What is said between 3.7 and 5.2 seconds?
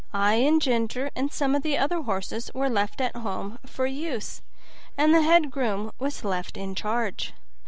use, and